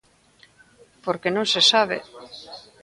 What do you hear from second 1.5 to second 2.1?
se sabe.